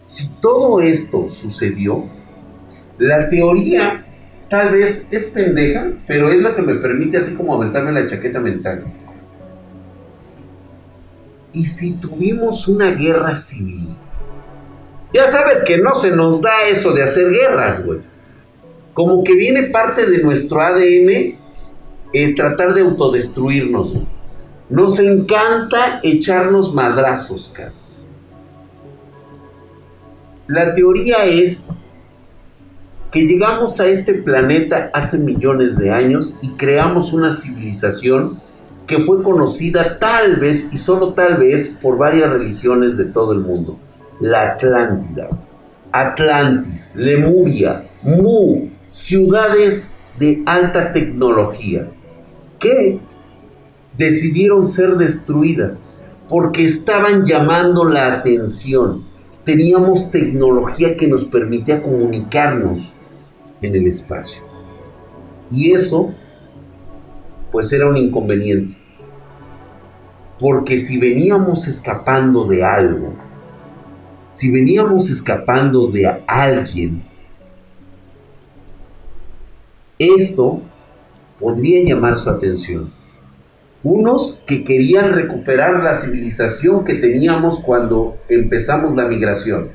[0.06, 2.06] si todo esto sucedió,
[2.98, 4.06] la teoría
[4.50, 8.40] tal vez es pendeja, pero es la que me permite así como aventarme la chaqueta
[8.40, 8.84] mental.
[11.54, 13.96] ¿Y si tuvimos una guerra civil?
[15.14, 18.00] Ya sabes que no se nos da eso de hacer guerras, güey.
[18.94, 21.38] Como que viene parte de nuestro ADN
[22.14, 23.94] el tratar de autodestruirnos.
[24.70, 27.74] Nos encanta echarnos madrazos, cara.
[30.54, 31.70] La teoría es
[33.12, 38.40] que llegamos a este planeta hace millones de años y creamos una civilización
[38.86, 43.40] que fue conocida tal vez y solo tal vez por varias religiones de todo el
[43.40, 43.80] mundo.
[44.20, 45.28] La Atlántida,
[45.92, 51.90] Atlantis, Lemuria, Mu, ciudades de alta tecnología
[52.60, 53.00] qué
[53.98, 55.88] decidieron ser destruidas?
[56.30, 59.13] Porque estaban llamando la atención.
[59.46, 62.94] Teníamos tecnología que nos permitía comunicarnos
[63.62, 64.42] en el espacio.
[65.52, 66.14] Y eso,
[67.52, 68.78] pues era un inconveniente.
[70.40, 73.14] Porque si veníamos escapando de algo,
[74.30, 77.04] si veníamos escapando de alguien,
[80.00, 80.62] esto
[81.40, 82.92] podría llamar su atención.
[83.84, 89.70] Unos que querían recuperar la civilización que teníamos cuando empezamos la migración.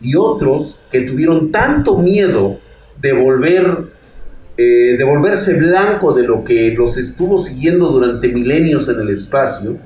[0.00, 2.58] Y otros que tuvieron tanto miedo
[3.00, 3.90] de volver
[4.62, 9.78] eh, de volverse blanco de lo que los estuvo siguiendo durante milenios en el espacio.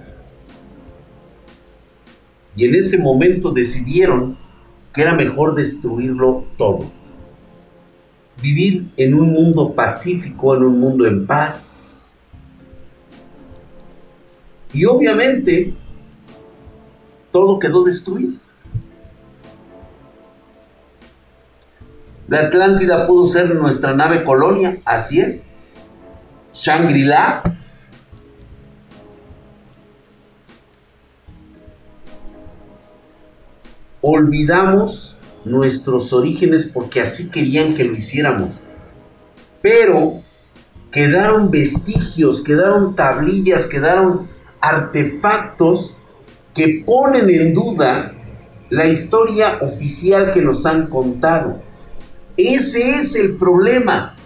[2.56, 4.36] Y en ese momento decidieron
[4.92, 6.90] que era mejor destruirlo todo.
[8.42, 11.70] Vivir en un mundo pacífico, en un mundo en paz.
[14.74, 15.72] Y obviamente
[17.30, 18.32] todo quedó destruido.
[22.26, 25.46] La Atlántida pudo ser nuestra nave colonia, así es.
[26.52, 27.42] Shangri-La.
[34.00, 38.60] Olvidamos nuestros orígenes porque así querían que lo hiciéramos.
[39.62, 40.22] Pero
[40.90, 44.33] quedaron vestigios, quedaron tablillas, quedaron
[44.64, 45.94] artefactos
[46.54, 48.14] que ponen en duda
[48.70, 51.60] la historia oficial que nos han contado.
[52.36, 54.16] Ese es el problema.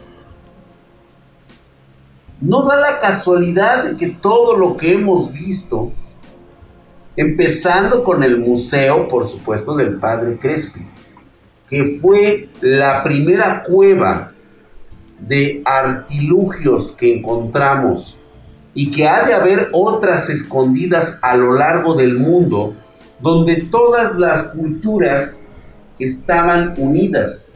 [2.41, 5.91] No da la casualidad de que todo lo que hemos visto,
[7.17, 10.87] empezando con el museo, por supuesto, del padre Crespi,
[11.69, 14.33] que fue la primera cueva
[15.19, 18.18] de artilugios que encontramos
[18.75, 22.75] y que ha de haber otras escondidas a lo largo del mundo,
[23.21, 25.45] donde todas las culturas
[25.99, 27.49] estaban unidas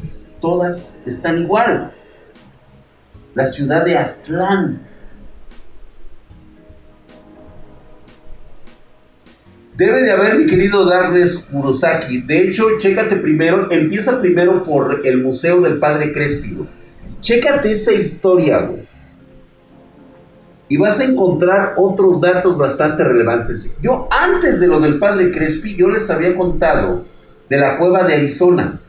[0.43, 1.95] todas están igual.
[3.33, 4.83] La ciudad de Aztlán.
[9.75, 12.21] Debe de haber, mi querido Darnes Kurosaki.
[12.23, 16.59] De hecho, chécate primero, empieza primero por el Museo del Padre Crespi.
[17.21, 18.92] Chécate esa historia, güey.
[20.73, 23.71] Y vas a encontrar otros datos bastante relevantes.
[23.83, 27.05] Yo, antes de lo del Padre Crespi, yo les había contado
[27.49, 28.81] de la cueva de Arizona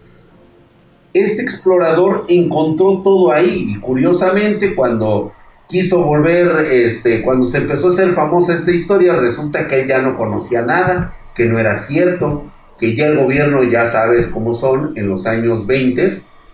[1.14, 5.32] este explorador encontró todo ahí y curiosamente cuando
[5.68, 10.00] quiso volver, este, cuando se empezó a hacer famosa esta historia, resulta que él ya
[10.00, 14.94] no conocía nada, que no era cierto, que ya el gobierno, ya sabes cómo son,
[14.98, 16.08] en los años 20,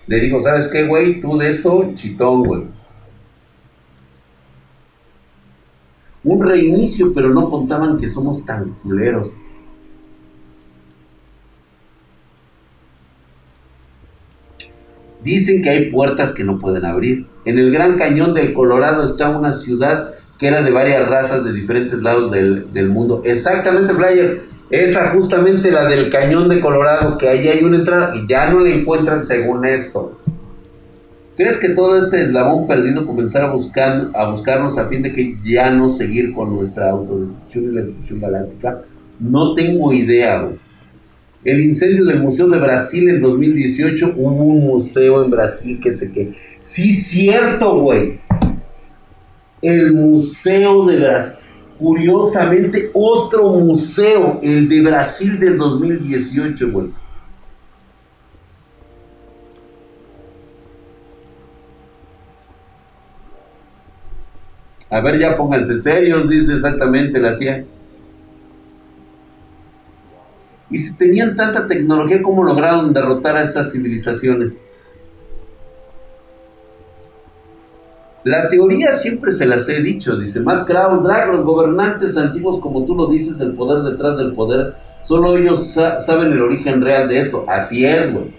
[0.08, 1.20] le dijo, ¿sabes qué, güey?
[1.20, 2.64] Tú de esto, chitón, güey.
[6.24, 9.30] Un reinicio, pero no contaban que somos tan culeros.
[15.24, 17.28] Dicen que hay puertas que no pueden abrir.
[17.46, 21.52] En el Gran Cañón del Colorado está una ciudad que era de varias razas de
[21.52, 23.22] diferentes lados del, mundo.
[23.26, 24.44] Exactamente, Player.
[24.70, 28.60] Esa justamente la del Cañón de Colorado, que ahí hay una entrada y ya no
[28.62, 30.19] la encuentran según esto.
[31.40, 35.38] ¿Crees que todo este eslabón perdido comenzara a, buscar, a buscarnos a fin de que
[35.42, 38.82] ya no seguir con nuestra autodestrucción y la destrucción galáctica?
[39.22, 40.58] No tengo idea, güey.
[41.46, 46.12] El incendio del Museo de Brasil en 2018, hubo un museo en Brasil que se
[46.12, 48.20] que Sí, cierto, güey.
[49.62, 51.40] El Museo de Brasil.
[51.78, 56.88] Curiosamente, otro museo, el de Brasil del 2018, güey.
[64.90, 67.66] A ver, ya pónganse serios, dice exactamente la CIA.
[70.72, 74.68] Y si tenían tanta tecnología, ¿cómo lograron derrotar a estas civilizaciones?
[78.24, 82.86] La teoría siempre se las he dicho, dice Matt Krauss, Drag, los gobernantes antiguos, como
[82.86, 87.20] tú lo dices, el poder detrás del poder, solo ellos saben el origen real de
[87.20, 87.46] esto.
[87.48, 88.34] Así es, güey.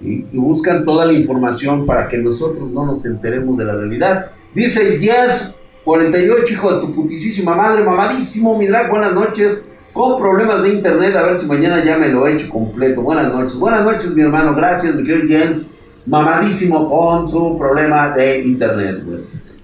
[0.00, 4.32] Y buscan toda la información para que nosotros no nos enteremos de la realidad.
[4.54, 5.54] Dice Yes
[5.84, 9.58] 48, hijo de tu putisísima madre, mamadísimo, mi drag, buenas noches
[9.92, 13.02] con problemas de internet, a ver si mañana ya me lo he hecho completo.
[13.02, 15.66] Buenas noches, buenas noches mi hermano, gracias mi querido James,
[16.06, 19.04] mamadísimo con su problema de internet,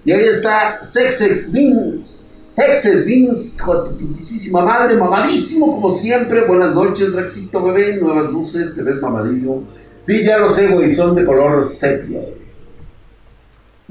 [0.05, 6.45] Y ahí está Sexex Beans, Hexes Beans, jotitísima madre, mamadísimo como siempre.
[6.45, 9.63] Buenas noches, Draxito bebé, nuevas luces, te ves mamadísimo.
[10.01, 12.21] Sí, ya lo sé, güey, son de color sepia.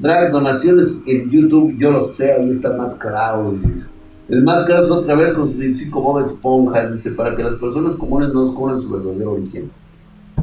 [0.01, 3.83] Drag donaciones en YouTube, yo lo sé, ahí está Matt Crowley.
[4.29, 7.95] El Matt Krabs otra vez con su 25 Bob Esponja dice, para que las personas
[7.95, 9.69] comunes no descubran su verdadero origen.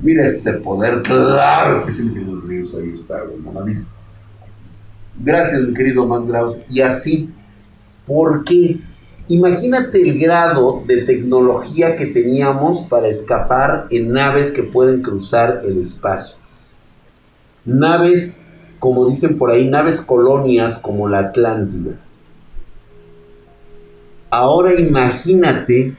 [0.01, 3.93] Mira ese poder, claro que sí, mi querido Ríos, ahí está, mamadís.
[5.19, 6.61] Gracias, mi querido Matt Krabs.
[6.71, 7.29] Y así,
[8.07, 8.79] ¿por qué?
[9.27, 15.79] Imagínate el grado de tecnología que teníamos para escapar en naves que pueden cruzar el
[15.79, 16.37] espacio.
[17.65, 18.41] Naves,
[18.79, 21.99] como dicen por ahí, naves colonias como la Atlántida.
[24.31, 25.97] Ahora imagínate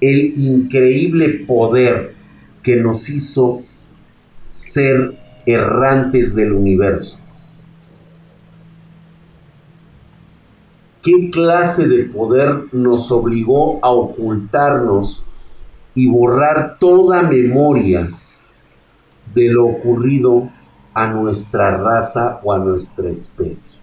[0.00, 2.14] el increíble poder
[2.62, 3.62] que nos hizo
[4.46, 7.18] ser errantes del universo.
[11.02, 15.24] ¿Qué clase de poder nos obligó a ocultarnos
[15.94, 18.10] y borrar toda memoria
[19.34, 20.50] de lo ocurrido
[20.98, 23.78] a nuestra raza o a nuestra especie?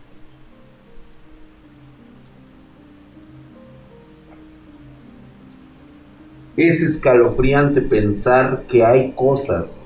[6.57, 9.82] Es escalofriante pensar que hay cosas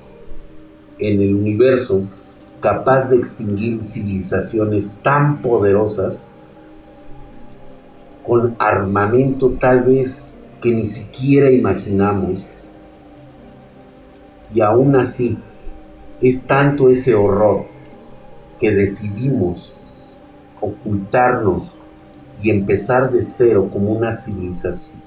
[0.98, 2.02] en el universo
[2.60, 6.26] capaz de extinguir civilizaciones tan poderosas
[8.26, 12.44] con armamento tal vez que ni siquiera imaginamos.
[14.52, 15.38] Y aún así,
[16.20, 17.64] es tanto ese horror
[18.60, 19.74] que decidimos
[20.60, 21.82] ocultarnos
[22.42, 25.02] y empezar de cero como una civilización,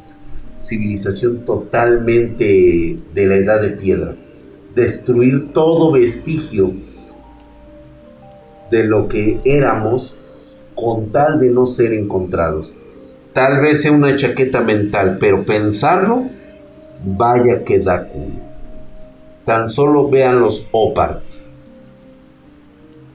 [0.57, 4.15] civilización totalmente de la edad de piedra.
[4.75, 6.73] Destruir todo vestigio
[8.71, 10.19] de lo que éramos
[10.73, 12.73] con tal de no ser encontrados.
[13.33, 16.23] Tal vez sea una chaqueta mental, pero pensarlo,
[17.03, 18.52] vaya que da culo.
[19.45, 21.49] Tan solo vean los oparts.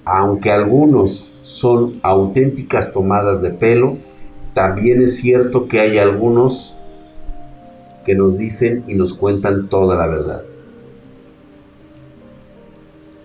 [0.05, 3.99] Aunque algunos son auténticas tomadas de pelo,
[4.55, 6.77] también es cierto que hay algunos
[8.05, 10.43] que nos dicen y nos cuentan toda la verdad.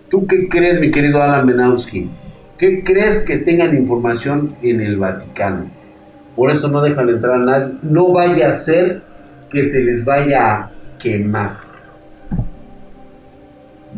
[0.10, 2.10] ¿Tú qué crees, mi querido Alan Menowski?
[2.58, 5.72] ¿Qué crees que tengan información en el Vaticano?
[6.36, 7.74] Por eso no dejan entrar a nadie.
[7.82, 9.02] No vaya a ser
[9.50, 11.63] que se les vaya a quemar.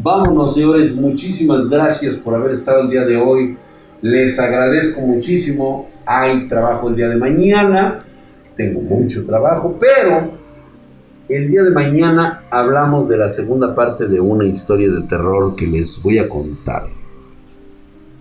[0.05, 0.95] Vámonos, señores.
[0.95, 3.57] Muchísimas gracias por haber estado el día de hoy.
[4.03, 5.89] Les agradezco muchísimo.
[6.05, 8.05] Hay trabajo el día de mañana.
[8.55, 10.29] Tengo mucho trabajo, pero
[11.27, 15.65] el día de mañana hablamos de la segunda parte de una historia de terror que
[15.65, 16.83] les voy a contar.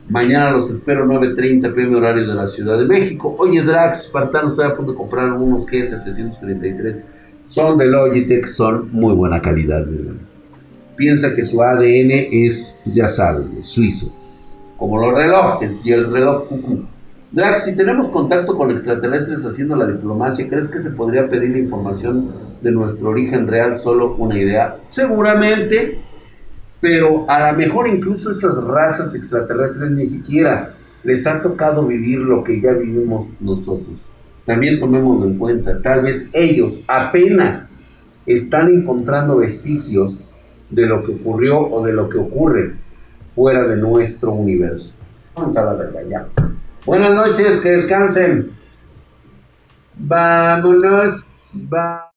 [0.09, 3.37] Mañana los espero 9.30 pm horario de la Ciudad de México.
[3.39, 7.03] Oye, Drax, Spartano, estoy a punto de comprar unos G733.
[7.45, 9.87] Son de Logitech, son muy buena calidad.
[10.97, 14.15] Piensa que su ADN es, ya saben, suizo.
[14.77, 16.85] Como los relojes y el reloj cucú.
[17.33, 21.59] Drax, si tenemos contacto con extraterrestres haciendo la diplomacia, ¿crees que se podría pedir la
[21.59, 22.31] información
[22.63, 23.77] de nuestro origen real?
[23.77, 24.77] Solo una idea.
[24.91, 25.99] Seguramente
[26.85, 32.45] pero a lo mejor incluso esas razas extraterrestres ni siquiera les ha tocado vivir lo
[32.45, 34.05] que ya vivimos nosotros.
[34.45, 37.71] También tomémoslo en cuenta, tal vez ellos apenas
[38.27, 40.21] están encontrando vestigios
[40.71, 42.75] de lo que ocurrió o de lo que ocurre
[43.35, 44.95] fuera de nuestro universo.
[45.35, 46.27] Vamos a la verdad ya.
[46.87, 48.51] Buenas noches, que descansen.
[49.97, 51.29] Vámonos.